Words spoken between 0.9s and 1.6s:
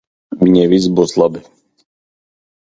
būs labi.